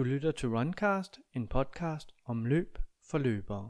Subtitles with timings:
[0.00, 2.78] Du lytter til Runcast, en podcast om løb
[3.10, 3.68] for løbere.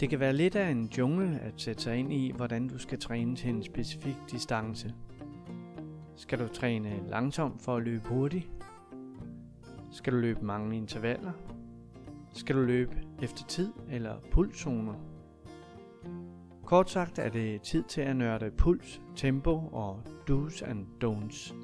[0.00, 3.00] Det kan være lidt af en jungle at sætte sig ind i, hvordan du skal
[3.00, 4.94] træne til en specifik distance.
[6.16, 8.50] Skal du træne langsomt for at løbe hurtigt?
[9.90, 11.32] Skal du løbe mange intervaller?
[12.32, 15.17] Skal du løbe efter tid eller pulszoner?
[16.68, 21.54] Kort sagt er det tid til at nørde puls, tempo og do's and don'ts.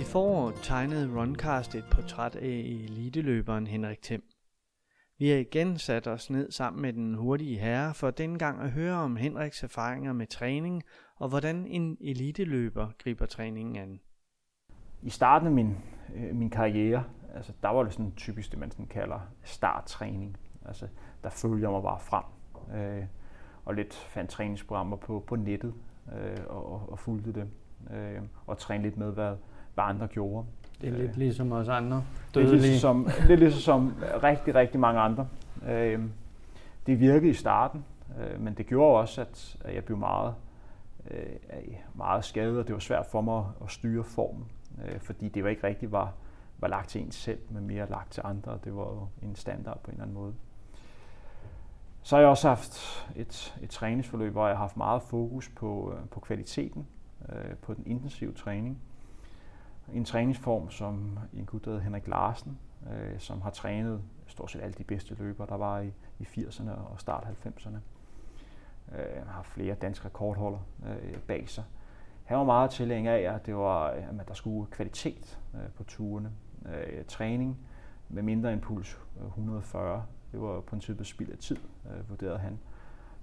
[0.00, 2.46] I foråret tegnede Runcast et portræt af
[2.88, 4.33] eliteløberen Henrik Thiem.
[5.24, 8.70] Vi har igen sat os ned sammen med den hurtige herre for denne gang at
[8.70, 10.82] høre om Henriks erfaringer med træning
[11.16, 14.00] og hvordan en eliteløber griber træningen an.
[15.02, 15.76] I starten af min,
[16.14, 20.36] øh, min karriere, altså, der var det sådan typisk det, man sådan kalder starttræning.
[20.64, 20.88] Altså,
[21.22, 22.24] der følte jeg mig bare frem.
[22.74, 23.04] Øh,
[23.64, 25.74] og lidt fandt træningsprogrammer på, på nettet
[26.12, 27.50] øh, og, og fulgte dem.
[27.96, 29.36] Øh, og trænede lidt med, hvad,
[29.74, 30.46] hvad andre gjorde.
[30.84, 32.04] Det er lidt ligesom os andre
[32.34, 32.52] dødelige.
[32.52, 35.28] Det er ligesom, det er ligesom som rigtig, rigtig mange andre.
[35.68, 36.00] Øh,
[36.86, 37.84] det virkede i starten,
[38.20, 40.34] øh, men det gjorde også, at, at jeg blev meget,
[41.10, 44.44] øh, meget skadet, og det var svært for mig at styre formen,
[44.84, 46.12] øh, fordi det var ikke rigtig var,
[46.58, 48.58] var lagt til en selv, men mere lagt til andre.
[48.64, 50.34] Det var jo en standard på en eller anden måde.
[52.02, 55.94] Så har jeg også haft et, et træningsforløb, hvor jeg har haft meget fokus på,
[55.96, 56.86] øh, på kvaliteten,
[57.28, 58.78] øh, på den intensive træning
[59.92, 62.58] en træningsform, som en gut, der hedder Henrik Larsen,
[62.92, 66.70] øh, som har trænet stort set alle de bedste løbere, der var i, i 80'erne
[66.70, 67.76] og start 90'erne.
[68.98, 71.64] Øh, han har flere danske rekordholder øh, bag sig.
[72.24, 76.32] Han var meget tilhænger af, at, det var, at der skulle kvalitet øh, på turene.
[76.66, 77.58] Øh, træning
[78.08, 79.96] med mindre impuls, 140.
[79.96, 80.02] Øh,
[80.32, 81.56] det var på en type spild af tid,
[81.86, 82.58] øh, vurderede han.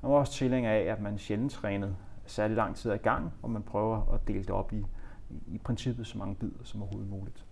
[0.01, 1.95] Han var også tilhænger af, at man sjældent trænede
[2.25, 4.85] særlig lang tid ad gang, og man prøver at dele det op i
[5.47, 7.45] i princippet så mange bidder som overhovedet muligt.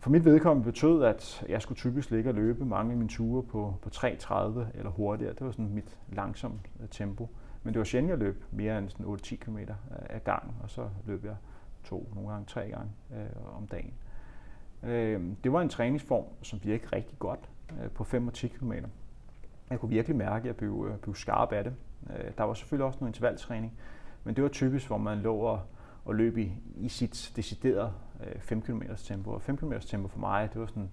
[0.00, 3.42] For mit vedkommende betød, at jeg skulle typisk ligge og løbe mange af mine ture
[3.42, 4.34] på, på 3.30
[4.74, 5.32] eller hurtigere.
[5.32, 7.28] Det var sådan mit langsomme øh, tempo.
[7.62, 10.70] Men det var sjældent, jeg løb mere end sådan 8-10 km øh, ad gang, og
[10.70, 11.36] så løb jeg
[11.84, 13.94] to, nogle gange tre gange øh, om dagen.
[14.82, 18.72] Øh, det var en træningsform, som virkede rigtig godt øh, på 5 og 10 km.
[19.70, 21.74] Jeg kunne virkelig mærke, at jeg blev, øh, blev skarp af det.
[22.10, 23.72] Øh, der var selvfølgelig også noget intervaltræning,
[24.24, 25.60] men det var typisk, hvor man lå og
[26.08, 27.92] at løbe i, i sit deciderede
[28.26, 29.30] øh, 5 km tempo.
[29.30, 30.90] Og 5 km tempo for mig, det var sådan et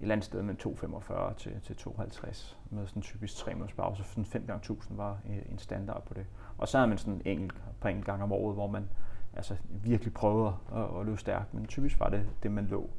[0.00, 4.04] eller andet sted mellem 2,45 til, til 2,50 med sådan typisk 3 minutters pause.
[4.04, 6.26] Så Sådan 5 gange 1000 var øh, en standard på det.
[6.58, 8.88] Og så havde man sådan en enkelt på en gang om året, hvor man
[9.36, 12.90] altså, virkelig prøvede at, at løbe stærkt, men typisk var det det, man lå.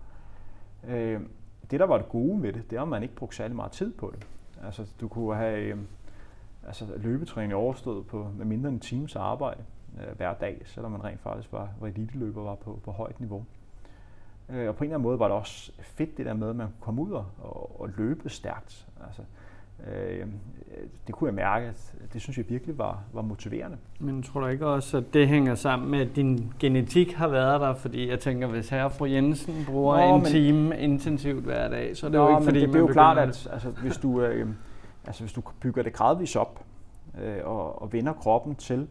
[0.88, 1.22] Øh,
[1.72, 3.72] det, der var det gode ved det, det er, at man ikke brugte særlig meget
[3.72, 4.28] tid på det.
[4.64, 5.78] Altså, du kunne have øh,
[6.68, 9.64] altså, løbetræning overstået på med mindre end en times arbejde
[10.02, 13.46] øh, hver dag, selvom man rent faktisk var, var eliteløber var på, på højt niveau.
[14.50, 16.56] Øh, og på en eller anden måde var det også fedt det der med, at
[16.56, 18.88] man kunne komme ud og, og, og løbe stærkt.
[19.08, 19.22] Altså,
[19.88, 20.28] øh,
[21.08, 23.78] det kunne jeg mærke, at det synes jeg virkelig var, var motiverende.
[24.00, 27.62] Men tror du ikke også, at det hænger sammen med, at din genetik har været
[27.62, 27.74] der?
[27.74, 31.97] Fordi jeg tænker, hvis herre fru Jensen bruger Nå, en men, time intensivt hver dag,
[31.97, 33.97] så er det Nå, jo ikke fordi, det, det er jo klart, at altså, hvis,
[33.97, 34.50] du, øh,
[35.08, 36.66] altså, hvis du bygger det gradvist op
[37.24, 38.88] øh, og, og vender kroppen til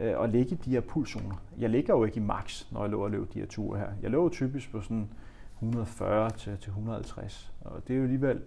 [0.00, 1.42] øh, at ligge i de her pulszoner.
[1.58, 3.88] Jeg ligger jo ikke i max, når jeg løber og løb de her ture her.
[4.02, 5.10] Jeg løber typisk på sådan
[5.54, 8.42] 140 til, til 150, og det er jo alligevel,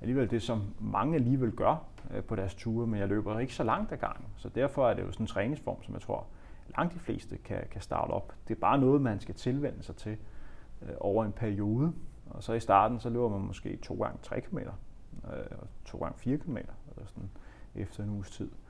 [0.00, 3.64] alligevel det, som mange alligevel gør øh, på deres ture, men jeg løber ikke så
[3.64, 4.26] langt ad gangen.
[4.36, 6.26] Så derfor er det jo sådan en træningsform, som jeg tror,
[6.76, 8.34] langt de fleste kan, kan starte op.
[8.48, 10.16] Det er bare noget, man skal tilvende sig til
[10.82, 11.92] øh, over en periode.
[12.30, 14.68] Og så i starten, så løber man måske to gange 3 km, øh,
[15.58, 17.30] og to gange 4 km, eller sådan,
[17.74, 18.50] efter en uges tid.
[18.50, 18.67] Øh,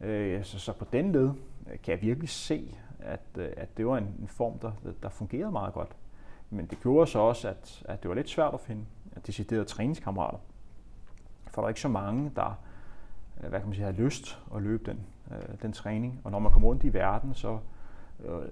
[0.00, 1.30] Øh, så, så på den led
[1.70, 4.72] øh, kan jeg virkelig se, at, øh, at det var en, en form, der,
[5.02, 5.96] der fungerede meget godt.
[6.50, 8.84] Men det gjorde så også, at, at det var lidt svært at finde
[9.26, 10.38] deciderede træningskammerater.
[11.46, 12.58] For der er ikke så mange, der
[13.40, 15.00] hvad kan man sige, har lyst at løbe den,
[15.62, 16.20] den træning.
[16.24, 17.58] Og når man kommer rundt i verden, så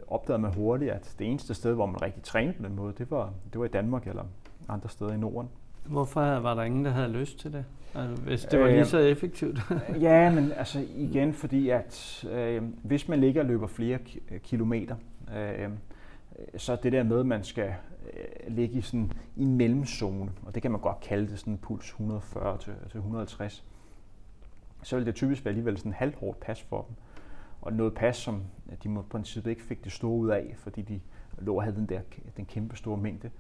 [0.09, 3.11] opdagede man hurtigt, at det eneste sted, hvor man rigtig trænede på den måde, det
[3.11, 4.25] var, det var i Danmark eller
[4.69, 5.51] andre steder i Norden.
[5.85, 7.65] Hvorfor var der ingen, der havde lyst til det?
[7.97, 9.59] Altså, hvis det var lige så effektivt?
[10.01, 13.99] ja, men altså igen, fordi at øh, hvis man ligger og løber flere
[14.43, 14.97] kilometer,
[15.37, 15.71] øh,
[16.57, 17.75] så det der med, at man skal
[18.13, 21.53] øh, ligge i, sådan, i en mellemzone, og det kan man godt kalde det sådan
[21.53, 23.65] en puls 140 til, til 150,
[24.83, 26.97] så vil det typisk være alligevel sådan en halvhårdt pas for dem.
[27.63, 28.43] Og noget pas, som
[28.83, 31.01] de må på princippet ikke fik det store ud af, fordi de
[31.39, 32.01] lå og havde den der
[32.37, 33.31] den kæmpe store mængde.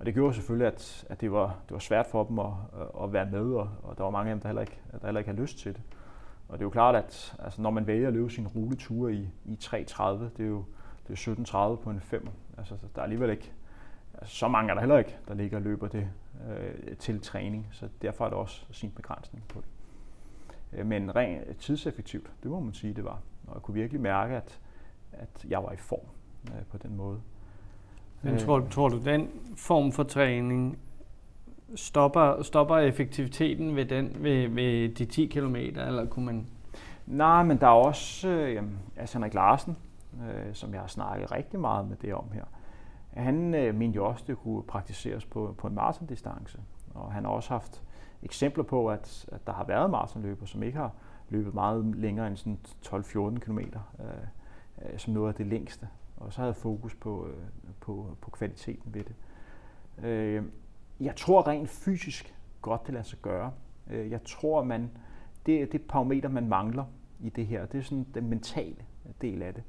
[0.00, 2.52] Og det gjorde selvfølgelig, at, at det, var, det var svært for dem at,
[3.02, 5.18] at være med, og, og der var mange af dem, der heller, ikke, der heller
[5.18, 5.82] ikke havde lyst til det.
[6.48, 9.28] Og det er jo klart, at altså, når man vælger at løbe sin ruletur i,
[9.44, 10.64] i 3.30, det er jo,
[11.08, 12.28] det er 17.30 på en 5.
[12.58, 13.52] Altså, der er alligevel ikke
[14.14, 16.08] altså, så mange er der heller ikke, der ligger og løber det
[16.48, 19.68] øh, til træning, så derfor er der også sin begrænsning på det.
[20.78, 23.20] Øh, men rent tidseffektivt, det må man sige, det var.
[23.46, 24.60] Og jeg kunne virkelig mærke, at,
[25.12, 26.06] at jeg var i form
[26.46, 27.20] øh, på den måde.
[28.22, 30.78] Men tror, tror du, den form for træning
[31.74, 36.46] stopper, stopper effektiviteten ved, den, ved, ved de 10 km, eller kunne man...
[37.06, 38.62] Nej, men der er også øh,
[38.96, 39.76] altså Henrik Larsen,
[40.14, 42.44] øh, som jeg har snakket rigtig meget med det om her.
[43.10, 46.58] Han øh, mente jo også, at det kunne praktiseres på, på en maratondistance.
[46.94, 47.82] Og han har også haft
[48.22, 50.92] eksempler på, at, at der har været maratonløbere, som ikke har
[51.28, 53.66] løbet meget længere end sådan 12-14 km, øh,
[54.82, 55.88] øh, som noget af det længste.
[56.16, 57.34] Og så havde fokus på, øh,
[57.80, 59.14] på, på kvaliteten ved det.
[60.04, 60.44] Øh,
[61.00, 63.52] jeg tror rent fysisk godt, det lader sig gøre.
[63.90, 64.90] Øh, jeg tror, man
[65.46, 66.84] det, det parameter, man mangler
[67.20, 68.76] i det her, det er sådan den mentale
[69.20, 69.62] del af det.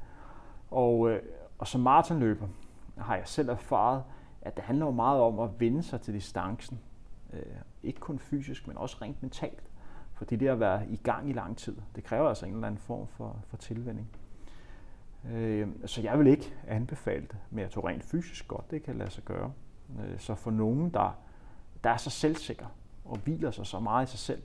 [0.71, 1.21] Og, øh,
[1.57, 2.47] og som maratonløber
[2.97, 4.03] har jeg selv erfaret,
[4.41, 6.79] at det handler jo meget om at vende sig til distancen.
[7.33, 7.41] Øh,
[7.83, 9.63] ikke kun fysisk, men også rent mentalt.
[10.13, 12.81] Fordi det at være i gang i lang tid, det kræver altså en eller anden
[12.81, 14.09] form for, for tilvænding.
[15.33, 18.95] Øh, så jeg vil ikke anbefale det, men jeg tror rent fysisk godt, det kan
[18.95, 19.51] lade sig gøre.
[19.99, 21.17] Øh, så for nogen, der,
[21.83, 22.65] der er så selvsikker
[23.05, 24.41] og hviler sig så meget i sig selv,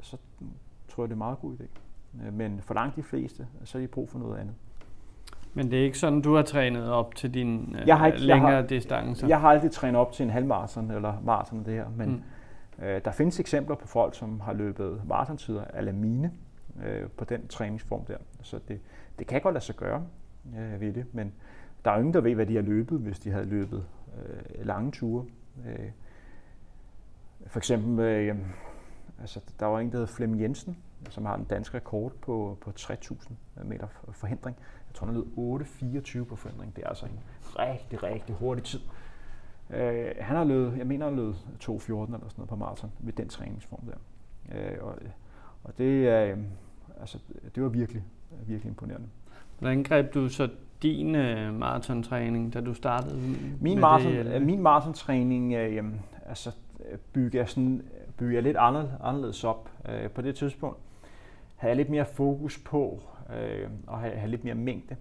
[0.00, 0.16] så
[0.88, 1.66] tror jeg, det er en meget god idé.
[2.26, 4.54] Øh, men for langt de fleste, så er de brug for noget andet.
[5.54, 8.18] Men det er ikke sådan, du har trænet op til din øh, jeg har ikke,
[8.18, 9.26] længere jeg har, distancer?
[9.26, 12.24] Jeg har aldrig trænet op til en halvmarathon eller maraton det her, men
[12.78, 12.84] mm.
[12.84, 16.32] øh, der findes eksempler på folk, som har løbet maratontider af mine
[16.82, 18.16] øh, på den træningsform der.
[18.42, 18.80] Så det,
[19.18, 20.06] det kan godt lade sig gøre
[20.58, 21.32] øh, ved det, men
[21.84, 23.84] der er jo ingen, der ved, hvad de har løbet, hvis de havde løbet
[24.18, 25.26] øh, lange ture.
[25.66, 25.90] Øh,
[27.46, 28.36] for eksempel, øh,
[29.20, 30.76] altså, der var en, der hed Flem Jensen,
[31.10, 33.32] som har en dansk rekord på, på 3.000
[33.64, 34.56] meter forhindring.
[34.88, 35.24] Jeg tror, han lød
[36.20, 36.76] 8.24 på forhindring.
[36.76, 37.20] Det er altså en
[37.58, 38.80] rigtig, rigtig hurtig tid.
[39.70, 43.12] Øh, han har løbet, jeg mener, han løbet 2.14 eller sådan noget på maraton med
[43.12, 43.96] den træningsform der.
[44.56, 44.98] Øh, og,
[45.64, 46.38] og det, øh,
[47.00, 47.18] altså,
[47.54, 48.02] det var virkelig,
[48.46, 49.08] virkelig imponerende.
[49.58, 50.48] Hvordan greb du så
[50.82, 53.20] din øh, maratontræning, da du startede
[53.60, 54.42] min maraton, det?
[54.42, 55.84] Min maratontræning øh,
[56.26, 56.52] altså,
[57.12, 57.82] bygger jeg, sådan,
[58.16, 59.70] bygger jeg lidt anderledes op.
[59.88, 60.78] Øh, på det tidspunkt
[61.56, 63.02] havde jeg lidt mere fokus på
[63.36, 64.96] øh, at have, have lidt mere mængde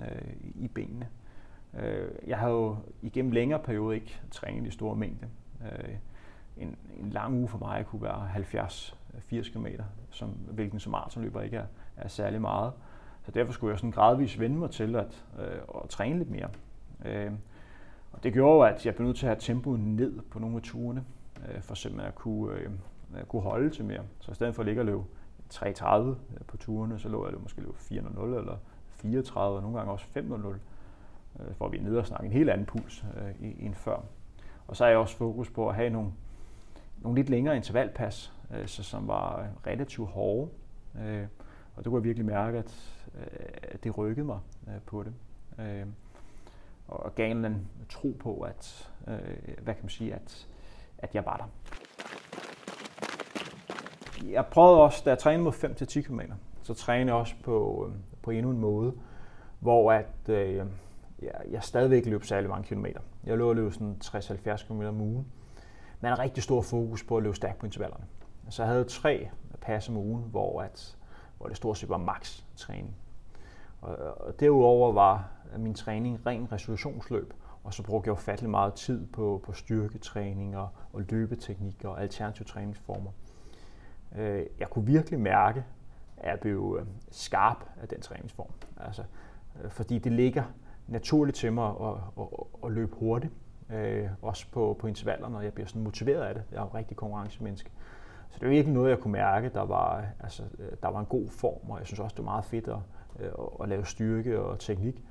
[0.00, 1.08] øh, i benene.
[1.80, 5.26] Øh, jeg havde jo igennem længere periode ikke trænet i store mængde.
[5.62, 5.94] Øh,
[6.56, 8.28] en, en lang uge for mig kunne være
[9.20, 9.66] 80 km,
[10.10, 11.66] som, hvilken som maratonløber ikke er,
[11.96, 12.72] er særlig meget.
[13.22, 16.48] Så derfor skulle jeg sådan gradvist vende mig til at, øh, at træne lidt mere.
[17.04, 17.32] Øh,
[18.12, 20.62] og det gjorde, at jeg blev nødt til at have tempoet ned på nogle af
[20.62, 21.04] turene,
[21.48, 22.70] øh, for simpelthen at kunne, øh,
[23.28, 24.02] kunne holde til mere.
[24.20, 25.02] Så i stedet for at ligge og løbe
[25.54, 26.14] 3.30 øh,
[26.46, 28.56] på turene, så lå jeg måske løbe 4.00 eller
[28.90, 30.22] 34, og nogle gange også 5.00,
[31.40, 34.00] øh, hvor vi er nede og snakke en helt anden puls øh, end før.
[34.66, 36.12] Og så er jeg også fokus på at have nogle,
[37.02, 40.50] nogle lidt længere intervalpas, øh, så, som var relativt hårde.
[41.00, 41.26] Øh,
[41.76, 45.14] og det kunne jeg virkelig mærke, at, øh, at det rykkede mig øh, på det.
[45.58, 45.86] Øh,
[46.88, 50.48] og gav en tro på, at, øh, hvad kan man sige, at,
[50.98, 51.44] at jeg var der.
[54.30, 56.20] Jeg prøvede også, da jeg trænede mod 5-10 km,
[56.62, 58.92] så trænede jeg også på, øh, på endnu en måde,
[59.60, 60.66] hvor at, øh,
[61.22, 63.00] jeg, jeg stadigvæk løb særlig mange kilometer.
[63.24, 65.26] Jeg lå og løb sådan 60-70 km om ugen.
[66.00, 68.04] Men en rigtig stor fokus på at løbe stærkt på intervallerne.
[68.50, 69.28] Så jeg havde tre
[69.60, 70.96] pas om ugen, hvor, at,
[71.38, 72.96] hvor det stort set var max træning.
[73.80, 77.34] Og, og derudover var min træning ren resolutionsløb,
[77.64, 82.46] og så brugte jeg ufattelig meget tid på, på styrketræning og, og løbeteknikker og alternative
[82.46, 83.10] træningsformer.
[84.16, 85.64] Øh, jeg kunne virkelig mærke,
[86.16, 88.50] at jeg blev øh, skarp af den træningsform.
[88.76, 89.04] Altså,
[89.62, 90.44] øh, fordi det ligger
[90.86, 92.26] naturligt til mig at, at,
[92.64, 93.32] at løbe hurtigt.
[93.70, 96.42] Øh, også på, på intervaller, når jeg bliver sådan motiveret af det.
[96.50, 97.70] Jeg er jo rigtig konkurrencemenneske.
[98.34, 101.06] Så det var virkelig noget, jeg kunne mærke, der var, altså, øh, der var en
[101.06, 102.74] god form, og jeg synes også, det var meget fedt øh,
[103.20, 105.02] at, at lave styrke og teknik.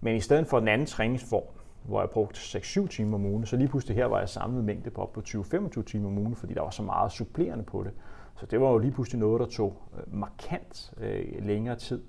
[0.00, 1.44] Men i stedet for den anden træningsform,
[1.82, 4.90] hvor jeg brugte 6-7 timer om ugen, så lige pludselig her var jeg samlet mængde
[4.90, 7.92] på op på 20-25 timer om ugen, fordi der var så meget supplerende på det.
[8.36, 12.02] Så det var jo lige pludselig noget, der tog øh, markant øh, længere tid.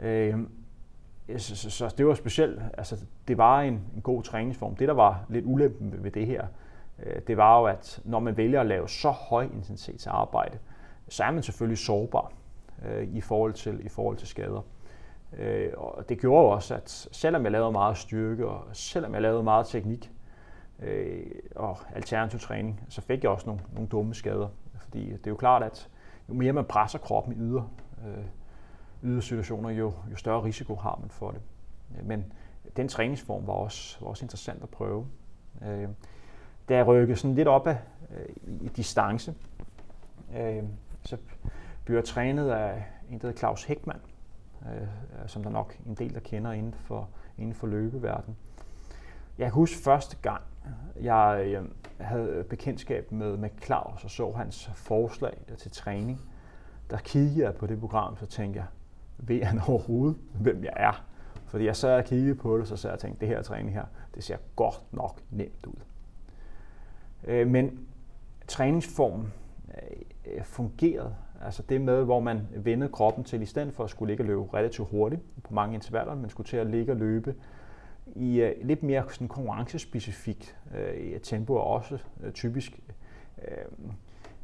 [0.00, 0.38] Øh,
[1.36, 2.96] så, så, så det var specielt, altså
[3.28, 4.76] det var en, en god træningsform.
[4.76, 6.46] Det, der var lidt ulempen ved det her,
[7.02, 10.58] Øh, det var jo, at når man vælger at lave så høj intensitetsarbejde,
[11.08, 12.32] så er man selvfølgelig sårbar
[12.86, 14.62] øh, i, forhold til, i forhold til skader.
[15.32, 19.42] Øh, og det gjorde også, at selvom jeg lavede meget styrke, og selvom jeg lavede
[19.42, 20.12] meget teknik
[20.82, 21.26] øh,
[21.56, 24.48] og alternativ træning, så fik jeg også nogle, nogle dumme skader.
[24.78, 25.88] Fordi det er jo klart, at
[26.28, 27.72] jo mere man presser kroppen i yder,
[28.06, 28.24] øh,
[29.02, 31.40] ydersituationer, jo, jo større risiko har man for det.
[32.04, 32.32] Men
[32.76, 35.06] den træningsform var også, var også interessant at prøve.
[35.62, 35.88] Øh,
[36.68, 37.78] da jeg rykkede sådan lidt op af
[38.10, 39.34] øh, i distance,
[40.36, 40.62] øh,
[41.02, 41.16] så
[41.84, 44.00] blev jeg trænet af en, der hedder Claus Hækman,
[44.66, 44.88] øh, øh,
[45.26, 47.08] som der nok en del, der kender inden for,
[47.38, 48.36] inden for løbeverdenen.
[49.38, 50.42] Jeg kan huske første gang,
[51.00, 51.64] jeg øh,
[52.00, 56.20] havde bekendtskab med, med Claus og så hans forslag til træning.
[56.90, 58.66] Der kiggede jeg på det program, så tænkte jeg,
[59.18, 61.04] ved han overhovedet, hvem jeg er?
[61.46, 63.74] Fordi jeg sad og kiggede på det, så sad jeg og tænkte, det her træning
[63.74, 63.84] her,
[64.14, 65.80] det ser godt nok nemt ud.
[67.24, 67.86] Øh, men
[68.48, 69.32] træningsformen
[70.26, 71.14] øh, fungerede.
[71.44, 74.26] Altså det med, hvor man vendede kroppen til, i stedet for at skulle ligge og
[74.26, 77.34] løbe relativt hurtigt på mange intervaller, man skulle til at ligge og løbe
[78.06, 82.80] i uh, lidt mere sådan konkurrencespecifikt uh, tempo, og også uh, typisk,
[83.38, 83.90] uh,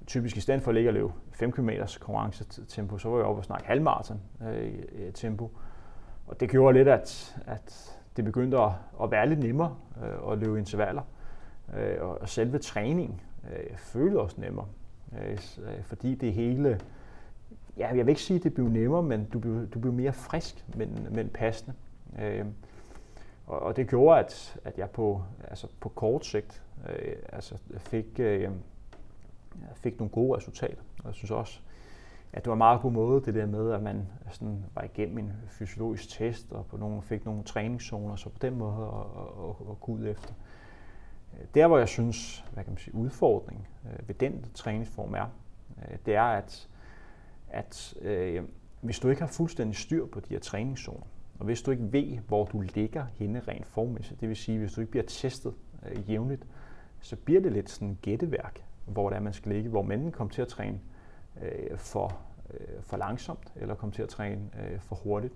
[0.07, 3.41] typisk i stedet for at ligge og løbe 5 km konkurrencetempo, så var jeg oppe
[3.41, 5.51] og snakke halvmarathon uh, tempo.
[6.27, 8.71] Og det gjorde lidt, at, at det begyndte at,
[9.03, 11.03] at være lidt nemmere uh, at løbe intervaller
[11.77, 13.21] øh, og selve træningen
[13.53, 14.67] øh, føles også nemmere,
[15.23, 16.81] øh, øh, fordi det hele,
[17.77, 20.13] ja, jeg vil ikke sige, at det blev nemmere, men du blev, du blev mere
[20.13, 21.75] frisk, men, men passende.
[22.19, 22.47] Øh,
[23.47, 28.07] og, og det gjorde, at, at jeg på, altså på kort sigt øh, altså fik,
[28.19, 28.51] øh,
[29.75, 30.83] fik nogle gode resultater.
[30.99, 31.61] Og jeg synes også,
[32.33, 35.19] at det var en meget god måde, det der med, at man sådan var igennem
[35.19, 39.71] en fysiologisk test, og på nogle, fik nogle træningszoner, så på den måde at, at,
[39.71, 40.35] at gå ud efter.
[41.55, 45.27] Der, hvor jeg synes, hvad kan man sige, udfordring øh, ved den træningsform er,
[45.79, 46.69] øh, det er, at,
[47.49, 48.43] at øh,
[48.81, 51.07] hvis du ikke har fuldstændig styr på de her træningszoner,
[51.39, 54.73] og hvis du ikke ved, hvor du ligger henne rent formæssigt, det vil sige, hvis
[54.73, 55.55] du ikke bliver testet
[55.87, 56.47] øh, jævnligt,
[57.01, 60.33] så bliver det lidt sådan gætteværk, hvor det er, man skal ligge, hvor manden kommer
[60.35, 60.81] til at træne
[61.43, 62.19] øh, for,
[62.55, 65.35] øh, for langsomt, eller kommer til at træne øh, for hurtigt.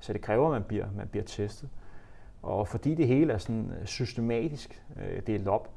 [0.00, 1.68] Så det kræver, at man bliver, man bliver testet.
[2.42, 5.70] Og fordi det hele er sådan øh, systematisk øh, delt op,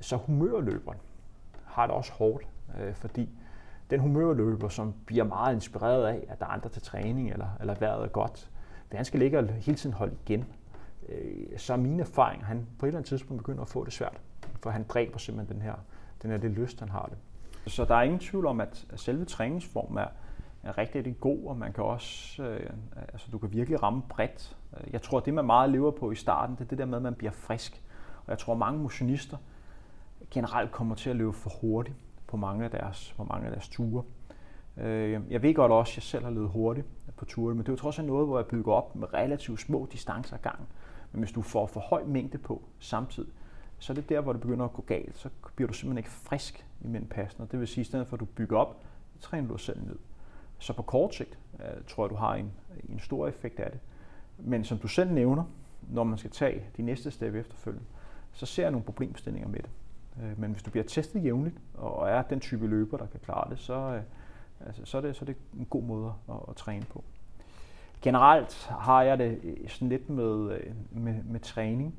[0.00, 0.98] så humørløberen
[1.64, 2.46] har det også hårdt,
[2.80, 3.28] øh, fordi
[3.90, 7.74] den humørløber, som bliver meget inspireret af, at der er andre til træning, eller, eller
[7.74, 8.50] vejret er godt,
[8.90, 10.44] det han skal ligge og hele tiden holde igen,
[11.08, 13.92] øh, så er mine erfaringer, han på et eller andet tidspunkt begynder at få det
[13.92, 14.20] svært.
[14.62, 15.74] For han dræber simpelthen den her,
[16.22, 17.18] den her det lyst, han har det.
[17.72, 20.08] Så der er ingen tvivl om, at selve træningsformen er,
[20.64, 22.70] er rigtig, rigtig god, og man kan også, øh,
[23.12, 24.56] altså du kan virkelig ramme bredt.
[24.92, 27.02] Jeg tror, det man meget lever på i starten, det er det der med, at
[27.02, 27.82] man bliver frisk.
[28.26, 29.36] Og jeg tror, mange motionister
[30.30, 33.68] generelt kommer til at løbe for hurtigt på mange af deres, på mange af deres
[33.68, 34.02] ture.
[34.76, 37.68] Øh, jeg ved godt også, at jeg selv har løbet hurtigt på ture, men det
[37.68, 40.68] er jo trods alt noget, hvor jeg bygger op med relativt små distancer gang.
[41.12, 43.32] Men hvis du får for høj mængde på samtidig,
[43.78, 45.18] så er det der, hvor det begynder at gå galt.
[45.18, 47.46] Så bliver du simpelthen ikke frisk imellem passene.
[47.50, 49.60] Det vil sige, at i stedet for at du bygger op, så træner du dig
[49.60, 49.96] selv ned.
[50.64, 52.52] Så på kort sigt øh, tror jeg, du har en,
[52.88, 53.80] en stor effekt af det.
[54.38, 55.44] Men som du selv nævner,
[55.90, 57.86] når man skal tage de næste step efterfølgende,
[58.32, 59.70] så ser jeg nogle problemstillinger med det.
[60.22, 63.50] Øh, men hvis du bliver testet jævnligt, og er den type løber, der kan klare
[63.50, 64.02] det, så, øh,
[64.66, 67.04] altså, så, er det, så er det en god måde at, at træne på.
[68.02, 71.94] Generelt har jeg det øh, sådan lidt med, øh, med, med træning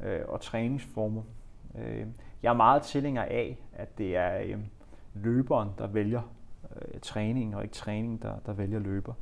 [0.00, 1.22] øh, og træningsformer.
[1.78, 2.06] Øh,
[2.42, 4.58] jeg er meget tilhænger af, at det er øh,
[5.14, 6.22] løberen, der vælger
[6.76, 9.14] øh, træning, og ikke træning, der, der vælger løber.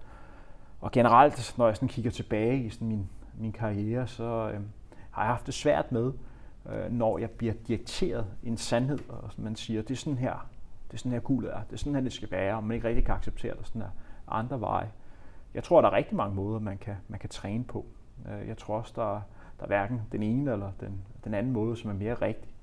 [0.80, 3.08] Og generelt, når jeg sådan kigger tilbage i sådan min,
[3.38, 4.60] min karriere, så øh,
[5.10, 6.12] har jeg haft det svært med,
[6.72, 10.48] øh, når jeg bliver dikteret en sandhed, og man siger, det er sådan her,
[10.88, 12.74] det er sådan her guldet er, det er sådan her, det skal være, og man
[12.74, 13.90] ikke rigtig kan acceptere det, sådan er
[14.28, 14.90] andre veje.
[15.54, 17.86] Jeg tror, der er rigtig mange måder, man kan, man kan træne på.
[18.28, 19.20] Øh, jeg tror også, der,
[19.58, 22.54] der er hverken den ene eller den, den anden måde, som er mere rigtig.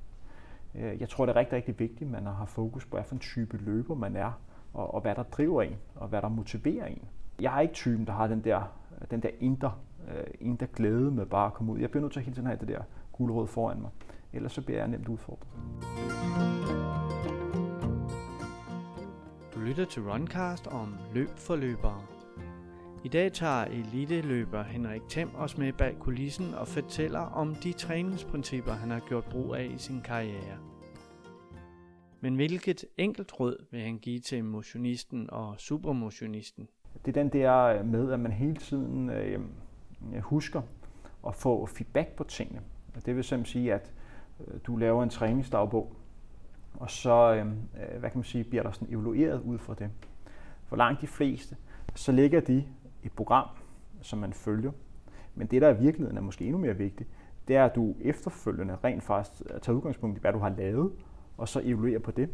[0.76, 3.16] Øh, jeg tror, det er rigtig, rigtig vigtigt, at man har fokus på, hvad for
[3.16, 4.32] en type løber man er,
[4.74, 7.04] og, og hvad der driver en, og hvad der motiverer en.
[7.42, 8.62] Jeg er ikke typen, der har den der,
[9.12, 9.74] den der indre,
[10.16, 11.80] øh, indre glæde med bare at komme ud.
[11.80, 13.90] Jeg bliver nødt til at hele tiden have det der gulerod foran mig.
[14.34, 15.48] Ellers så bliver jeg nemt udfordret.
[19.66, 22.02] lytter til Runcast om løb for løbere.
[23.04, 28.72] I dag tager eliteløber Henrik Thiem os med bag kulissen og fortæller om de træningsprincipper,
[28.72, 30.71] han har gjort brug af i sin karriere.
[32.24, 36.68] Men hvilket enkelt råd vil han give til motionisten og supermotionisten?
[37.06, 39.40] Det er den der øh, med, at man hele tiden øh,
[40.14, 40.62] øh, husker
[41.28, 42.62] at få feedback på tingene.
[43.06, 43.94] Det vil simpelthen sige, at
[44.48, 45.96] øh, du laver en træningsdagbog,
[46.74, 47.46] og så øh,
[48.00, 49.90] hvad kan man sige, bliver der sådan evalueret ud fra det.
[50.66, 51.58] For langt de fleste,
[51.96, 52.66] så ligger de
[53.04, 53.48] et program,
[54.02, 54.72] som man følger.
[55.36, 57.10] Men det, der i virkeligheden er måske endnu mere vigtigt,
[57.48, 60.92] det er, at du efterfølgende rent faktisk tager udgangspunkt i, hvad du har lavet,
[61.42, 62.30] og så evaluere på det.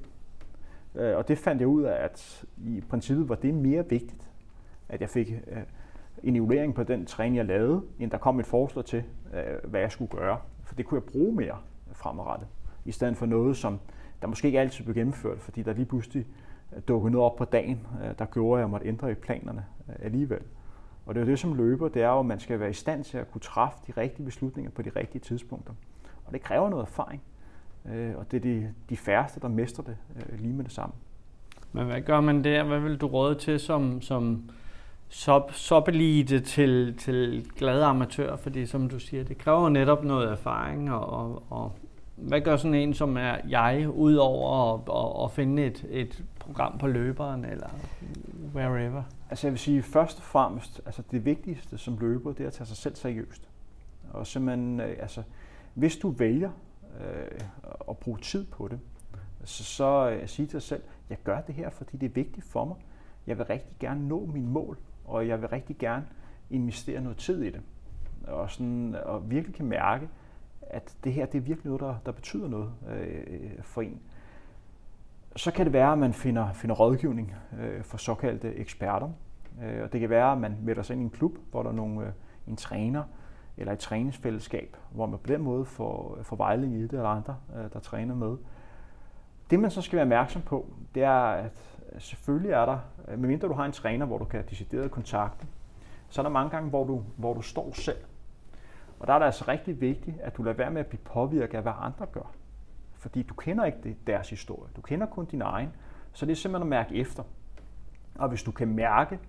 [0.95, 4.29] Øh, og det fandt jeg ud af, at i princippet var det mere vigtigt,
[4.89, 5.57] at jeg fik øh,
[6.23, 9.81] en evaluering på den træning, jeg lavede, end der kom et forslag til, øh, hvad
[9.81, 10.39] jeg skulle gøre.
[10.63, 11.57] For det kunne jeg bruge mere
[11.93, 12.47] fremadrettet,
[12.85, 13.79] i stedet for noget, som
[14.21, 16.27] der måske ikke altid blev gennemført, fordi der lige pludselig
[16.87, 17.87] dukkede noget op på dagen,
[18.19, 19.65] der gjorde, at jeg måtte ændre i planerne
[19.99, 20.41] alligevel.
[21.05, 22.73] Og det er jo det, som løber, det er jo, at man skal være i
[22.73, 25.73] stand til at kunne træffe de rigtige beslutninger på de rigtige tidspunkter.
[26.25, 27.21] Og det kræver noget erfaring.
[27.93, 30.95] Øh, og det er de, de færreste, der mestrer det øh, lige med det samme.
[31.71, 32.63] Men hvad gør man der?
[32.63, 34.49] Hvad vil du råde til som, som
[35.09, 38.35] sub, subelite til, til glade amatører?
[38.35, 40.91] Fordi som du siger, det kræver netop noget erfaring.
[40.91, 41.71] Og, og, og
[42.15, 46.77] hvad gør sådan en, som er jeg, udover at, at, at finde et, et program
[46.77, 47.67] på løberen eller
[48.55, 49.03] wherever?
[49.29, 52.53] Altså jeg vil sige, først og fremmest, altså det vigtigste som løber, det er at
[52.53, 53.49] tage sig selv seriøst.
[54.09, 55.23] Og simpelthen, øh, altså,
[55.73, 56.49] hvis du vælger
[56.99, 58.79] øh, og bruge tid på det,
[59.43, 62.45] så, så øh, sige til dig selv, jeg gør det her, fordi det er vigtigt
[62.45, 62.75] for mig.
[63.27, 66.05] Jeg vil rigtig gerne nå mine mål, og jeg vil rigtig gerne
[66.49, 67.61] investere noget tid i det.
[68.27, 70.09] Og, sådan, og virkelig kan mærke,
[70.61, 74.01] at det her det er virkelig noget, der, der betyder noget øh, for en.
[75.35, 79.09] Så kan det være, at man finder, finder rådgivning øh, for såkaldte eksperter.
[79.63, 81.69] Øh, og det kan være, at man melder sig ind i en klub, hvor der
[81.69, 82.11] er nogle, øh,
[82.47, 83.03] en træner,
[83.57, 87.35] eller et træningsfællesskab, hvor man på den måde får, får vejledning i det, eller andre,
[87.55, 88.37] øh, der træner med.
[89.49, 91.51] Det man så skal være opmærksom på, det er, at
[91.97, 95.47] selvfølgelig er der, øh, medmindre du har en træner, hvor du kan decideret kontakte,
[96.09, 97.97] så er der mange gange, hvor du, hvor du står selv.
[98.99, 101.57] Og der er det altså rigtig vigtigt, at du lader være med at blive påvirket
[101.57, 102.31] af, hvad andre gør.
[102.93, 104.71] Fordi du kender ikke det, deres historie.
[104.75, 105.69] Du kender kun din egen.
[106.13, 107.23] Så det er simpelthen at mærke efter.
[108.15, 109.19] Og hvis du kan mærke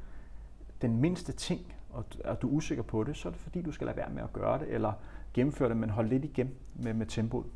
[0.83, 3.73] den mindste ting, og, og du er usikker på det, så er det fordi, du
[3.73, 4.93] skal lade være med at gøre det, eller
[5.35, 7.47] gennemføre det, men holde lidt igen med, med tempoet.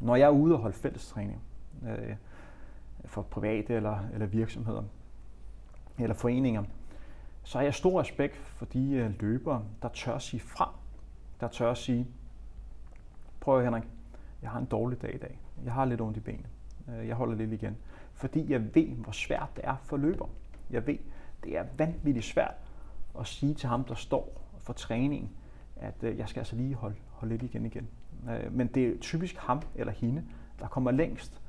[0.00, 1.42] Når jeg er ude og holde fællestræning
[1.88, 2.16] øh,
[3.04, 4.82] for private eller, eller virksomheder,
[5.98, 6.64] eller foreninger,
[7.42, 10.74] så har jeg stor respekt for de øh, løbere, der tør at sige fra.
[11.40, 12.06] Der tør at sige,
[13.40, 13.84] prøv Henrik,
[14.42, 15.40] jeg har en dårlig dag i dag.
[15.64, 16.48] Jeg har lidt ondt i benene.
[16.88, 17.76] Øh, jeg holder lidt igen.
[18.12, 20.26] Fordi jeg ved, hvor svært det er for løber.
[20.70, 20.98] Jeg ved,
[21.44, 22.54] det er vanvittigt svært
[23.18, 25.30] at sige til ham, der står for træning,
[25.76, 27.88] at øh, jeg skal altså lige holde, holde lidt igen igen.
[28.30, 30.24] Øh, men det er typisk ham eller hende,
[30.60, 31.40] der kommer længst,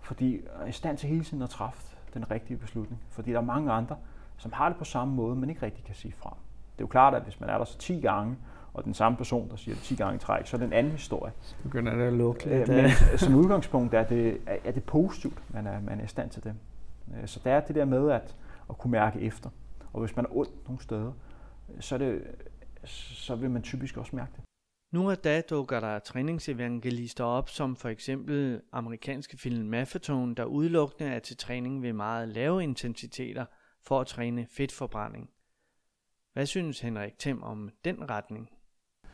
[0.00, 3.02] fordi er i stand til hele tiden at træffe den rigtige beslutning.
[3.08, 3.96] Fordi der er mange andre,
[4.36, 6.36] som har det på samme måde, men ikke rigtig kan sige fra.
[6.72, 8.36] Det er jo klart, at hvis man er der så 10 gange,
[8.74, 10.72] og den samme person, der siger det 10 gange i træk, så er det en
[10.72, 11.32] anden historie.
[11.40, 12.68] Så begynder det at lukke lidt.
[12.68, 16.30] Øh, men som udgangspunkt er det, er det positivt, man er, man er i stand
[16.30, 16.54] til det.
[17.24, 18.34] Så der er det der med at,
[18.70, 19.50] at kunne mærke efter.
[19.92, 21.12] Og hvis man er ondt nogle steder,
[21.80, 22.22] så, er det,
[22.84, 24.44] så vil man typisk også mærke det.
[24.92, 31.10] Nu og da dukker der træningsevangelister op, som for eksempel amerikanske film Maffetone, der udelukkende
[31.10, 33.44] er til træning ved meget lave intensiteter
[33.82, 35.30] for at træne fedtforbrænding.
[36.32, 38.50] Hvad synes Henrik Thiem om den retning?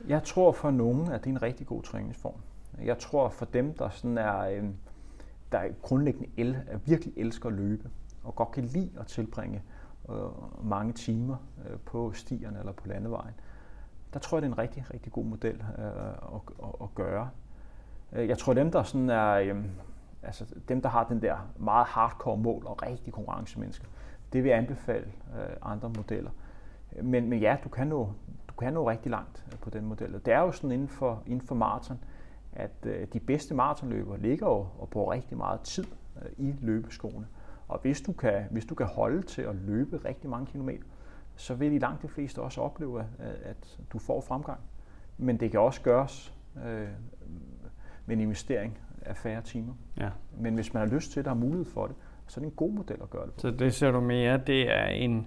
[0.08, 2.40] Jeg tror for nogen, at det er en rigtig god træningsform.
[2.84, 4.64] Jeg tror for dem, der sådan er, øh,
[5.52, 7.90] der grundlæggende el, er virkelig elsker at løbe,
[8.24, 9.62] og godt kan lide at tilbringe
[10.10, 11.36] øh, mange timer
[11.68, 13.34] øh, på stierne eller på landevejen,
[14.12, 17.30] der tror jeg, det er en rigtig, rigtig god model øh, at, at, at gøre.
[18.12, 19.64] Øh, jeg tror, dem, der sådan er, øh,
[20.22, 23.86] altså dem, der har den der meget hardcore mål og rigtig konkurrencemennesker,
[24.32, 25.06] det vil jeg anbefale
[25.38, 26.30] øh, andre modeller.
[27.02, 28.12] Men, men ja, du kan, nå,
[28.48, 30.14] du kan nå rigtig langt øh, på den model.
[30.14, 31.98] Og det er jo sådan inden for, inden for maraton,
[32.52, 35.84] at øh, de bedste maratonløbere ligger og, og bruger rigtig meget tid
[36.22, 37.26] øh, i løbeskoene.
[37.68, 40.84] Og hvis du, kan, hvis du kan holde til at løbe rigtig mange kilometer,
[41.36, 43.04] så vil de langt de fleste også opleve,
[43.42, 44.60] at du får fremgang.
[45.18, 46.34] Men det kan også gøres
[46.66, 46.88] øh,
[48.06, 49.74] med en investering af færre timer.
[49.96, 50.10] Ja.
[50.40, 52.50] Men hvis man har lyst til det og har mulighed for det, så er det
[52.50, 53.40] en god model at gøre det på.
[53.40, 55.26] Så det ser du mere, det er en,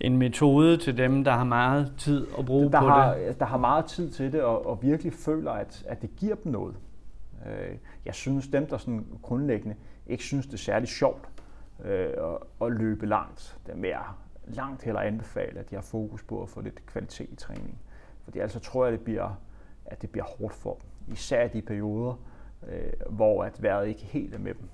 [0.00, 3.40] en metode til dem, der har meget tid at bruge der på har, det?
[3.40, 6.52] Der har meget tid til det, og, og virkelig føler, at, at det giver dem
[6.52, 6.76] noget.
[7.46, 11.28] Øh, jeg synes, dem, der sådan grundlæggende ikke synes, det er særlig sjovt
[11.84, 14.14] øh, og, og løbe langt, det er mere
[14.46, 17.78] langt heller anbefale, at de har fokus på at få lidt kvalitet i træning.
[18.24, 19.40] Fordi altså tror jeg, at det bliver,
[19.84, 21.12] at det bliver hårdt for dem.
[21.14, 22.14] Især i de perioder,
[22.68, 24.68] øh, hvor at vejret ikke helt er med dem.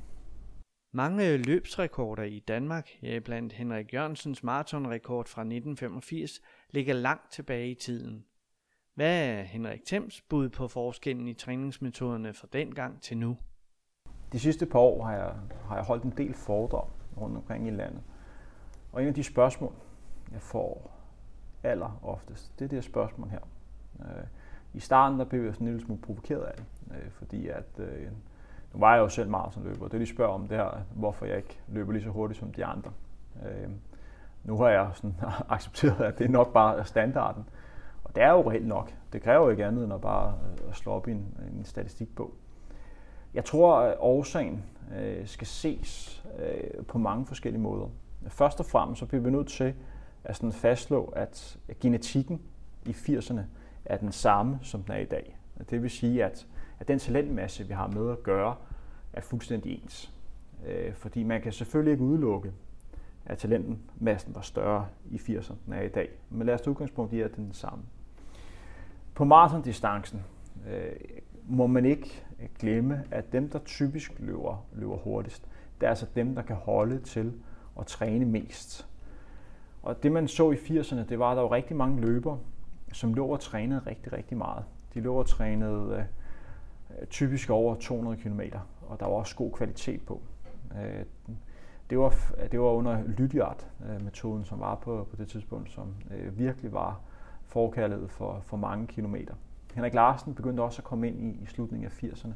[0.95, 2.89] Mange løbsrekorder i Danmark,
[3.25, 8.25] blandt Henrik Jørgensens maratonrekord fra 1985, ligger langt tilbage i tiden.
[8.95, 13.37] Hvad er Henrik Thems bud på forskellen i træningsmetoderne fra dengang til nu?
[14.33, 15.33] De sidste par år har jeg,
[15.69, 16.87] har jeg holdt en del foredrag
[17.21, 18.01] rundt omkring i landet.
[18.93, 19.73] Og en af de spørgsmål,
[20.33, 20.91] jeg får
[21.63, 23.41] aller oftest, det er det her spørgsmål her.
[24.01, 24.25] Øh,
[24.73, 27.79] I starten der blev jeg sådan en lille smule provokeret af det, øh, fordi at
[27.79, 28.11] øh,
[28.73, 31.37] nu var jeg jo selv maratonløber, og det de spørger om det her, hvorfor jeg
[31.37, 32.91] ikke løber lige så hurtigt som de andre.
[33.47, 33.71] Øh,
[34.45, 35.17] nu har jeg sådan
[35.49, 37.45] accepteret, at det er nok bare standarden.
[38.05, 38.95] Og det er jo reelt nok.
[39.13, 40.35] Det kræver jo ikke andet end at bare
[40.67, 42.35] øh, slå op i en, en statistikbog.
[43.35, 44.65] Jeg tror, at årsagen
[44.99, 47.87] øh, skal ses øh, på mange forskellige måder.
[48.29, 49.75] Først og fremmest så bliver vi nødt til
[50.25, 52.43] at sådan fastslå, at genetikken
[52.87, 53.41] i 80'erne
[53.85, 55.37] er den samme, som den er i dag.
[55.71, 56.47] Det vil sige, at,
[56.81, 58.57] at den talentmasse, vi har med at gøre,
[59.13, 60.13] er fuldstændig ens.
[60.67, 62.53] Øh, fordi man kan selvfølgelig ikke udelukke,
[63.27, 66.09] at talentmassen var større i 80'erne, end er i dag.
[66.31, 67.85] Men lad os tage udgangspunkt i, at den er den samme.
[69.15, 70.23] På maratondistancen
[70.71, 70.93] øh,
[71.49, 72.25] må man ikke
[72.59, 75.49] glemme, at dem, der typisk løber, løber hurtigst,
[75.81, 77.33] det er altså dem, der kan holde til
[77.81, 78.89] at træne mest.
[79.83, 82.39] Og det man så i 80'erne, det var, at der var rigtig mange løbere,
[82.93, 84.65] som lå og trænede rigtig, rigtig meget.
[84.95, 86.07] De lå og trænede
[87.01, 88.41] øh, typisk over 200 km,
[88.89, 90.21] og der var også god kvalitet på.
[90.75, 91.05] Øh,
[91.91, 92.15] det, var,
[92.53, 97.01] det var under Lydiard-metoden, øh, som var på, på det tidspunkt, som øh, virkelig var
[97.47, 99.35] forkaldet for, for mange kilometer.
[99.75, 102.33] Henrik Larsen begyndte også at komme ind i, i slutningen af 80'erne.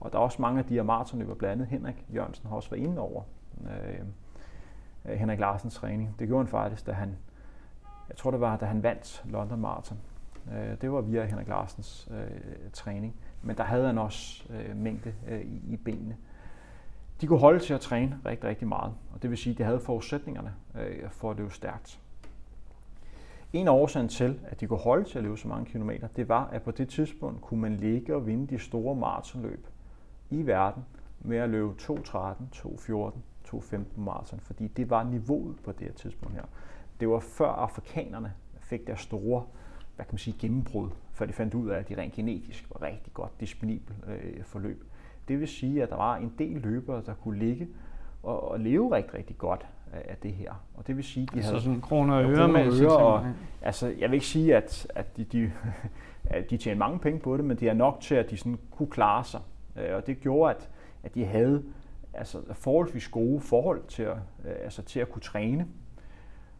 [0.00, 2.70] Og der er også mange af de her maratonløber, blandt andet Henrik Jørgensen har også
[2.70, 3.22] været inde over
[3.64, 4.00] øh,
[5.04, 6.14] øh, Henrik Larsens træning.
[6.18, 7.16] Det gjorde han faktisk, da han,
[8.08, 9.98] jeg tror det var, da han vandt London Marathon.
[10.52, 13.14] Øh, det var via Henrik Larsens øh, træning.
[13.42, 16.16] Men der havde han også øh, mængde øh, i, i benene.
[17.20, 18.94] De kunne holde til at træne rigtig, rigtig meget.
[19.12, 22.00] Og det vil sige, at de havde forudsætningerne øh, for at løbe stærkt.
[23.52, 26.28] En af årsagen til, at de kunne holde til at løbe så mange kilometer, det
[26.28, 29.66] var, at på det tidspunkt kunne man ligge og vinde de store maratonløb
[30.30, 30.84] i verden
[31.20, 31.94] med at løbe 2.13,
[32.56, 33.12] 2.14,
[33.48, 36.44] 2.15 maraton, fordi det var niveauet på det her tidspunkt her.
[37.00, 39.44] Det var før afrikanerne fik deres store
[39.96, 42.86] hvad kan man sige, gennembrud, før de fandt ud af, at de rent genetisk var
[42.86, 44.84] rigtig godt disponibel øh, forløb.
[45.28, 47.68] Det vil sige, at der var en del løbere, der kunne ligge
[48.22, 50.52] og, og leve rigtig, rigtig godt af det her.
[50.74, 53.26] Og det vil sige, de altså havde sådan kroner og øre med øre, og,
[53.62, 55.52] altså, jeg vil ikke sige, at, at de, de,
[56.24, 58.58] at de tjener mange penge på det, men det er nok til, at de sådan
[58.70, 59.40] kunne klare sig.
[59.76, 60.68] Øh, og det gjorde, at,
[61.02, 61.62] at de havde
[62.14, 65.66] altså, forholdsvis gode forhold til at, øh, altså, til at kunne træne.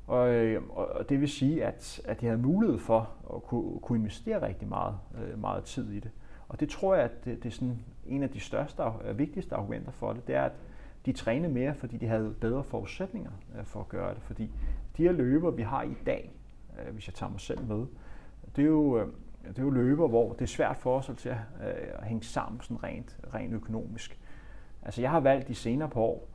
[0.06, 3.98] Og, øh, og det vil sige, at, at de havde mulighed for at kunne, kunne
[3.98, 4.94] investere rigtig meget,
[5.36, 6.10] meget tid i det.
[6.48, 9.54] Og det tror jeg, at det, det er sådan en af de største og vigtigste
[9.54, 10.52] argumenter for det, det er, at
[11.06, 14.22] de trænede mere, fordi de havde bedre forudsætninger øh, for at gøre det.
[14.22, 14.50] Fordi
[14.96, 16.30] de her løber, vi har i dag,
[16.78, 17.86] øh, hvis jeg tager mig selv med,
[18.56, 19.08] det er jo, øh,
[19.48, 22.60] det er jo løber, hvor det er svært for os til at, at hænge sammen
[22.60, 24.18] sådan rent, rent økonomisk.
[24.82, 26.28] Altså jeg har valgt de senere på år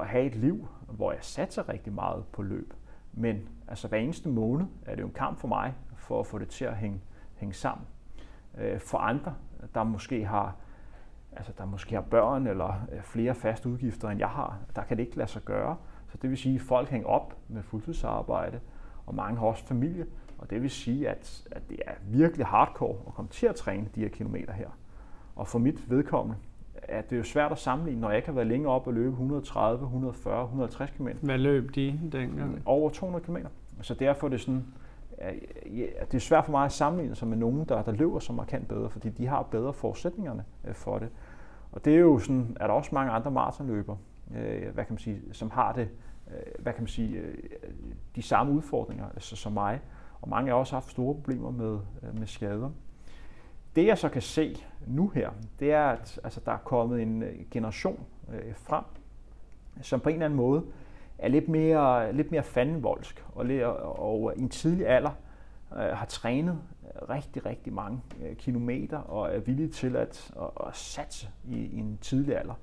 [0.00, 2.74] at have et liv, hvor jeg satser rigtig meget på løb.
[3.12, 6.38] Men altså hver eneste måned er det jo en kamp for mig for at få
[6.38, 7.00] det til at hænge,
[7.34, 7.86] hænge sammen.
[8.78, 9.34] For andre,
[9.74, 10.56] der måske har
[11.32, 14.96] altså der måske har børn eller øh, flere faste udgifter, end jeg har, der kan
[14.96, 15.76] det ikke lade sig gøre.
[16.08, 18.60] Så det vil sige, at folk hænger op med fuldtidsarbejde,
[19.06, 20.06] og mange har også familie,
[20.38, 23.88] og det vil sige, at, at det er virkelig hardcore at komme til at træne
[23.94, 24.68] de her kilometer her.
[25.36, 26.38] Og for mit vedkommende,
[26.82, 29.08] at det er jo svært at sammenligne, når jeg kan være længe op og løbe
[29.08, 31.08] 130, 140, 150 km.
[31.22, 32.62] Hvad løb de dengang?
[32.64, 33.36] Over 200 km.
[33.82, 34.64] Så derfor er det sådan,
[36.10, 38.68] det er svært for mig at sammenligne sig med nogen, der, der løber så markant
[38.68, 41.08] bedre, fordi de har bedre forudsætningerne øh, for det.
[41.72, 43.96] Og det er jo sådan, er der også mange andre maratonløber,
[44.36, 45.88] øh, hvad kan man sige, som har det,
[46.30, 47.34] øh, hvad kan man sige, øh,
[48.16, 49.80] de samme udfordringer altså, som mig.
[50.20, 52.70] Og mange har også haft store problemer med, øh, med skader.
[53.76, 57.24] Det jeg så kan se nu her, det er, at altså, der er kommet en
[57.50, 58.00] generation
[58.32, 58.84] øh, frem,
[59.82, 60.64] som på en eller anden måde
[61.18, 65.10] er lidt mere, lidt mere fandenvoldsk og, og, og i en tidlig alder
[65.72, 66.58] øh, har trænet
[67.10, 71.78] rigtig, rigtig mange øh, kilometer og er villige til at, at, at satse i, i
[71.78, 72.54] en tidlig alder.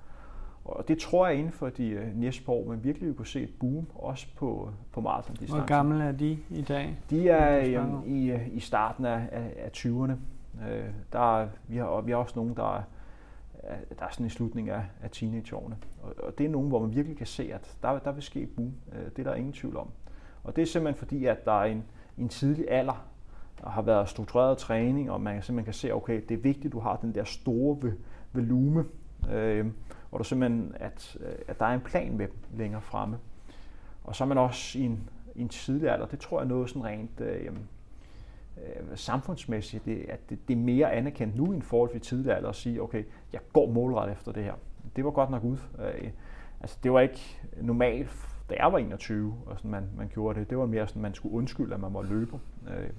[0.65, 3.27] Og det tror jeg inden for de øh, næste par år, man virkelig vil kunne
[3.27, 5.57] se et boom, også på, på maratondistancen.
[5.57, 6.99] Hvor gamle er de i dag?
[7.09, 10.11] De er jamen, i, øh, i starten af, af, af 20'erne.
[10.69, 12.81] Øh, der er, vi, har, vi har også nogen, der er
[13.99, 15.77] der er sådan i slutningen af, af teenageårene.
[16.01, 18.45] Og, og det er nogen, hvor man virkelig kan se, at der, der vil ske
[18.45, 18.73] boom.
[18.93, 19.87] Øh, det er der ingen tvivl om.
[20.43, 21.83] Og det er simpelthen fordi, at der er en,
[22.17, 23.07] en tidlig alder,
[23.61, 26.71] der har været struktureret træning, og man simpelthen kan se, okay, det er vigtigt, at
[26.71, 27.93] du har den der store
[28.33, 28.85] volume,
[29.31, 29.65] øh,
[30.11, 33.17] og der simpelthen, at, øh, at der er en plan med dem længere fremme.
[34.03, 36.49] Og så er man også i en, i en tidlig alder, det tror jeg er
[36.49, 37.51] noget sådan rent øh,
[38.57, 42.55] øh, samfundsmæssigt, det, at det, det er mere anerkendt nu end forholdsvis tidligere alder at
[42.55, 44.53] sige, okay, jeg går målrettet efter det her.
[44.95, 45.57] Det var godt nok ud.
[45.79, 46.09] Øh,
[46.61, 48.09] altså, det var ikke normalt
[48.49, 50.49] da jeg var 21, og sådan, man, man gjorde det.
[50.49, 52.39] Det var mere sådan, man skulle undskylde, at man var løber.
[52.67, 52.89] Øh,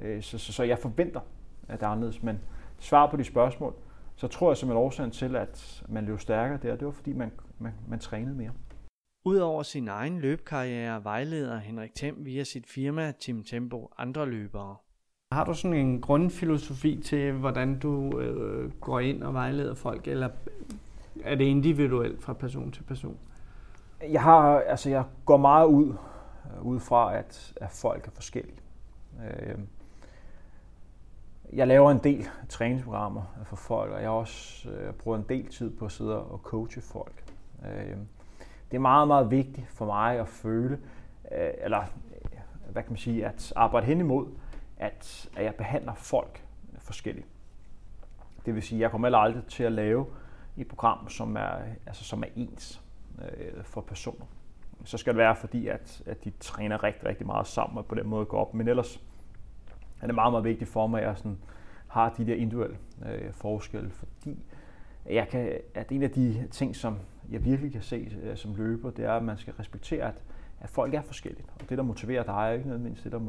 [0.00, 1.20] øh, så, så, så jeg forventer,
[1.68, 2.22] at det er anderledes.
[2.22, 2.40] Men
[2.78, 3.74] svar på de spørgsmål,
[4.16, 7.32] så tror jeg simpelthen årsagen til, at man løb stærkere der, det var fordi, man,
[7.58, 8.50] man, man trænede mere.
[9.26, 14.76] Udover sin egen løbkarriere vejleder Henrik Thiem via sit firma Team Tempo andre løbere.
[15.32, 20.28] Har du sådan en grundfilosofi til, hvordan du øh, går ind og vejleder folk, eller
[21.24, 23.18] er det individuelt fra person til person?
[24.02, 25.94] Jeg har, altså jeg går meget ud,
[26.56, 28.60] øh, ud fra, at, at folk er forskellige.
[29.24, 29.58] Øh,
[31.52, 35.70] jeg laver en del træningsprogrammer for folk, og jeg også øh, bruger en del tid
[35.70, 37.24] på at sidde og coache folk.
[37.64, 37.96] Øh,
[38.70, 40.78] det er meget, meget vigtigt for mig at føle,
[41.32, 42.38] øh, eller øh,
[42.72, 44.26] hvad kan man sige, at arbejde hen imod,
[44.76, 46.44] at, at jeg behandler folk
[46.78, 47.26] forskelligt.
[48.46, 50.06] Det vil sige, at jeg kommer heller aldrig til at lave
[50.56, 51.50] et program, som er,
[51.86, 52.82] altså, som er ens
[53.18, 54.26] øh, for personer.
[54.84, 57.94] Så skal det være, fordi at, at de træner rigtig, rigtig meget sammen og på
[57.94, 58.54] den måde går op.
[58.54, 59.02] Men ellers
[60.02, 61.38] er det meget, meget vigtigt for mig, at jeg sådan,
[61.88, 64.44] har de der individuelle øh, forskelle, fordi
[65.06, 66.98] jeg kan, at en af de ting, som
[67.30, 70.22] jeg virkelig kan se øh, som løber, det er, at man skal respektere, at,
[70.60, 71.44] at folk er forskellige.
[71.60, 73.20] Og det, der motiverer dig, er ikke nødvendigvis det, der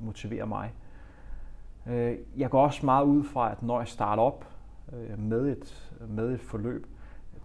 [0.00, 0.72] motiverer mig.
[1.86, 4.46] Øh, jeg går også meget ud fra, at når jeg starter op
[4.92, 6.86] øh, med, et, med et forløb,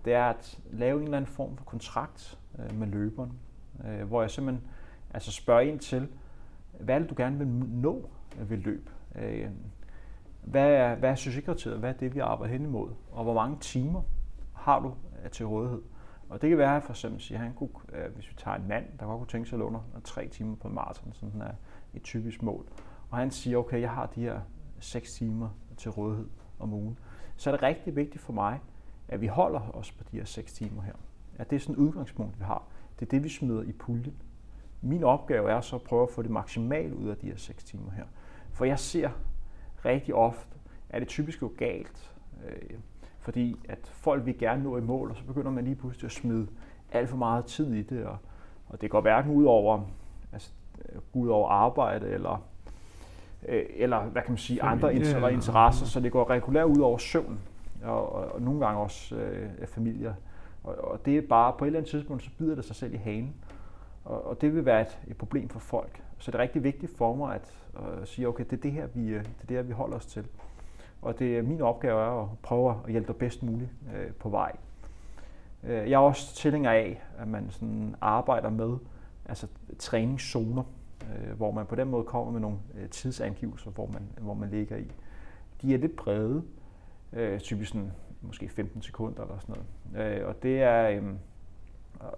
[0.05, 3.31] det er at lave en eller anden form for kontrakt øh, med løberen,
[3.87, 4.67] øh, hvor jeg simpelthen
[5.13, 6.07] altså spørger ind til,
[6.79, 8.89] hvad er det, du gerne vil nå ved løb?
[9.15, 9.49] Øh,
[10.43, 11.79] hvad er, hvad er succeskriteriet?
[11.79, 12.89] Hvad er det, vi arbejder hen imod?
[13.11, 14.01] Og hvor mange timer
[14.53, 14.93] har du
[15.23, 15.81] øh, til rådighed?
[16.29, 18.85] Og det kan være, for eksempel siger, han kunne, øh, hvis vi tager en mand,
[18.99, 21.51] der godt kunne tænke sig at under tre timer på maraton, sådan er
[21.93, 22.65] et typisk mål.
[23.09, 24.41] Og han siger, okay, jeg har de her
[24.79, 26.27] 6 timer til rådighed
[26.59, 26.99] om ugen.
[27.35, 28.59] Så er det rigtig vigtigt for mig,
[29.07, 30.93] at vi holder os på de her 6 timer her.
[31.37, 32.63] At det er sådan et udgangspunkt, vi har.
[32.99, 34.15] Det er det, vi smider i puljen.
[34.81, 37.63] Min opgave er så at prøve at få det maksimalt ud af de her 6
[37.63, 38.05] timer her.
[38.51, 39.09] For jeg ser
[39.85, 40.57] rigtig ofte,
[40.89, 42.15] at det typisk jo galt.
[42.45, 42.79] Øh,
[43.27, 46.05] Øh, fordi at folk vil gerne nå i mål, og så begynder man lige pludselig
[46.05, 46.47] at smide
[46.91, 48.05] alt for meget tid i det.
[48.05, 48.17] Og,
[48.69, 49.81] og det går hverken ud over,
[50.33, 50.51] altså,
[51.13, 52.43] ud over arbejde eller,
[53.47, 56.97] øh, eller hvad kan man sige, Familie, andre interesser, så det går regulært ud over
[56.97, 57.39] søvn,
[57.83, 60.13] og, og, og nogle gange også øh, familier.
[60.63, 62.93] Og, og det er bare, på et eller andet tidspunkt, så bider det sig selv
[62.93, 63.35] i hanen.
[64.05, 66.01] Og, og det vil være et, et problem for folk.
[66.17, 67.53] Så det er rigtig vigtigt for mig at,
[68.01, 69.97] at sige, okay, det er det her, vi, øh, det er det her, vi holder
[69.97, 70.25] os til.
[71.01, 74.29] Og det er min opgave er at prøve at hjælpe dig bedst muligt øh, på
[74.29, 74.55] vej.
[75.63, 78.77] Øh, jeg er også tilhænger af, at man sådan arbejder med
[79.25, 79.47] altså
[79.79, 80.63] træningszoner,
[81.01, 84.49] øh, hvor man på den måde kommer med nogle øh, tidsangivelser, hvor man, hvor man
[84.49, 84.91] ligger i.
[85.61, 86.43] De er lidt brede,
[87.13, 89.55] øh, typisk sådan, måske 15 sekunder eller sådan
[89.93, 90.19] noget.
[90.19, 91.03] Øh, og det er, øh,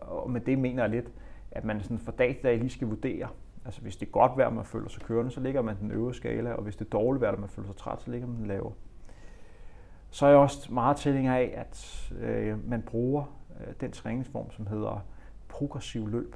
[0.01, 1.11] og med det mener jeg lidt,
[1.51, 3.27] at man sådan fra dag til dag lige skal vurdere,
[3.65, 6.13] Altså hvis det er godt vejr, man føler sig kørende, så ligger man den øvre
[6.13, 8.45] skala, og hvis det er dårligt vejr, man føler sig træt, så ligger man den
[8.45, 8.73] lavere.
[10.09, 13.23] Så er jeg også meget tilhænger af, at øh, man bruger
[13.59, 15.05] øh, den træningsform, som hedder
[15.47, 16.35] progressiv løb.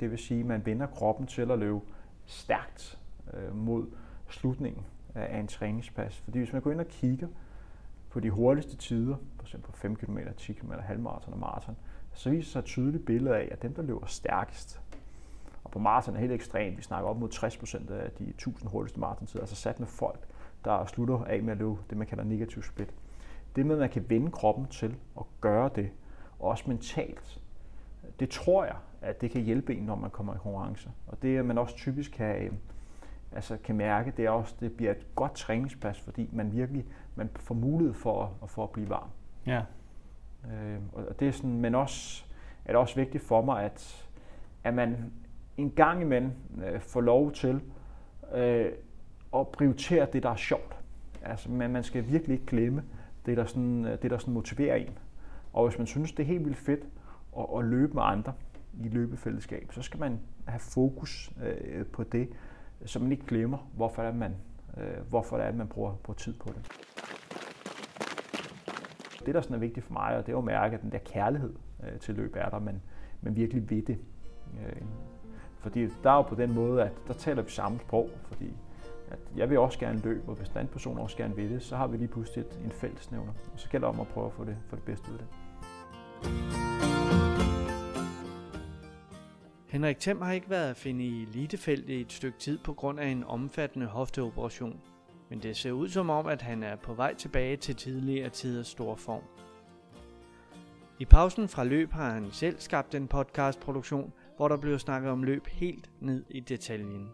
[0.00, 1.80] Det vil sige, at man vender kroppen til at løbe
[2.26, 2.98] stærkt
[3.34, 3.86] øh, mod
[4.28, 6.18] slutningen af en træningspas.
[6.18, 7.28] Fordi hvis man går ind og kigger
[8.10, 9.56] på de hurtigste tider, f.eks.
[9.62, 11.76] på 5 km, 10 km, halvmarathon og maraton,
[12.12, 14.80] så viser sig et tydeligt billede af, at dem, der løber stærkest,
[15.64, 16.76] og på maraton er helt ekstremt.
[16.76, 20.20] Vi snakker op mod 60 procent af de 1000 hurtigste maratontider, altså sat med folk,
[20.64, 22.94] der slutter af med at løbe det, man kalder negativ split.
[23.56, 25.90] Det med, at man kan vende kroppen til at gøre det,
[26.38, 27.40] og også mentalt,
[28.20, 30.90] det tror jeg, at det kan hjælpe en, når man kommer i konkurrence.
[31.06, 32.58] Og det, man også typisk kan,
[33.32, 37.30] altså kan mærke, det er også, det bliver et godt træningspas, fordi man virkelig man
[37.36, 39.08] får mulighed for at, for at blive varm.
[39.46, 39.62] Ja.
[40.52, 42.24] Øh, og det er sådan, men også
[42.64, 44.08] er det også vigtigt for mig, at,
[44.64, 45.12] at man
[45.56, 46.32] en gang imellem
[46.64, 47.60] øh, få lov til
[48.34, 48.72] øh,
[49.34, 50.76] at prioritere det, der er sjovt.
[51.22, 52.84] Altså, man, man skal virkelig ikke glemme
[53.26, 54.98] det, der, sådan, øh, det, der sådan motiverer en.
[55.52, 56.88] Og hvis man synes, det er helt vildt fedt
[57.38, 58.32] at, at løbe med andre
[58.84, 62.28] i løbefællesskab, så skal man have fokus øh, på det,
[62.84, 64.36] så man ikke glemmer, hvorfor det er, man,
[64.76, 66.72] øh, hvorfor det er, at man bruger, bruger tid på det.
[69.26, 70.98] Det, der sådan er vigtigt for mig, og det er at mærke, at den der
[70.98, 72.82] kærlighed øh, til løb er der, men,
[73.20, 73.98] men virkelig ved det.
[74.66, 74.82] Øh,
[75.64, 78.52] fordi der er jo på den måde, at der taler vi samme sprog, fordi
[79.08, 81.62] at jeg vil også gerne løbe, og hvis den anden person også gerne vil det,
[81.62, 83.32] så har vi lige pludselig en fællesnævner.
[83.52, 85.24] Og så gælder det om at prøve at få det, få det bedste ud af
[85.24, 85.28] det.
[89.66, 93.00] Henrik Thiem har ikke været at finde i elitefeltet i et stykke tid på grund
[93.00, 94.80] af en omfattende hofteoperation.
[95.30, 98.66] Men det ser ud som om, at han er på vej tilbage til tidligere tiders
[98.66, 99.22] store form.
[100.98, 105.22] I pausen fra løb har han selv skabt en podcastproduktion, hvor der bliver snakket om
[105.22, 107.08] løb helt ned i detaljen.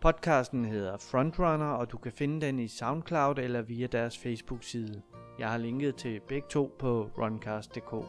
[0.00, 5.02] Podcasten hedder Frontrunner, og du kan finde den i SoundCloud eller via deres Facebook-side.
[5.38, 8.06] Jeg har linket til begge to på runcast.dk.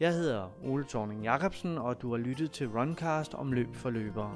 [0.00, 4.32] Jeg hedder Ole Thorning Jacobsen, og du har lyttet til Runcast om løb for løbere.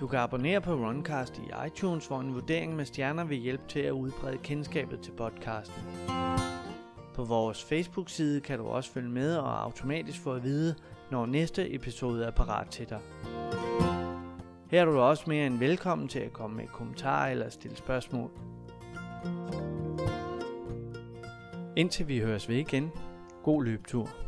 [0.00, 3.80] Du kan abonnere på Runcast i iTunes, hvor en vurdering med stjerner vil hjælpe til
[3.80, 5.82] at udbrede kendskabet til podcasten.
[7.16, 10.74] På vores Facebook-side kan du også følge med og automatisk få at vide,
[11.10, 13.00] når næste episode er parat til dig.
[14.70, 18.30] Her er du også mere end velkommen til at komme med kommentarer eller stille spørgsmål.
[21.76, 22.90] Indtil vi høres ved igen,
[23.42, 24.25] god løbetur.